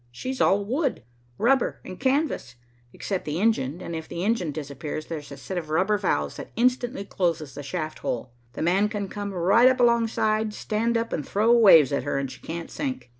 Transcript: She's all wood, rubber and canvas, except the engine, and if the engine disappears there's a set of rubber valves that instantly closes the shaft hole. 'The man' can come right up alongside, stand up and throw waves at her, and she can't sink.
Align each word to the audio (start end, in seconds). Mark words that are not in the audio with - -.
She's 0.11 0.41
all 0.41 0.65
wood, 0.65 1.03
rubber 1.37 1.79
and 1.85 1.99
canvas, 1.99 2.55
except 2.91 3.23
the 3.23 3.39
engine, 3.39 3.81
and 3.83 3.95
if 3.95 4.07
the 4.07 4.23
engine 4.23 4.51
disappears 4.51 5.05
there's 5.05 5.31
a 5.31 5.37
set 5.37 5.59
of 5.59 5.69
rubber 5.69 5.99
valves 5.99 6.37
that 6.37 6.49
instantly 6.55 7.05
closes 7.05 7.53
the 7.53 7.61
shaft 7.61 7.99
hole. 7.99 8.31
'The 8.53 8.63
man' 8.63 8.89
can 8.89 9.07
come 9.09 9.31
right 9.31 9.67
up 9.69 9.79
alongside, 9.79 10.55
stand 10.55 10.97
up 10.97 11.13
and 11.13 11.23
throw 11.27 11.51
waves 11.55 11.91
at 11.93 12.01
her, 12.01 12.17
and 12.17 12.31
she 12.31 12.41
can't 12.41 12.71
sink. 12.71 13.09